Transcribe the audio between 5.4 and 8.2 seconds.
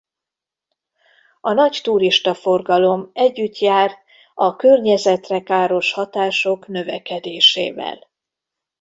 káros hatások növekedésével.